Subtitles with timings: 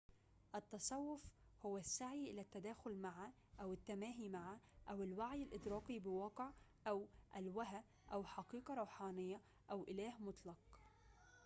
[0.55, 1.23] التصوّف
[1.65, 4.57] هو السعي إلى التداخل مع أو التماهي مع
[4.89, 6.49] أو الوعي الإدراكي بواقع
[6.87, 7.83] أو ألوهة
[8.13, 9.41] أو حقيقة روحانيّة
[9.71, 10.57] أو إله مطلق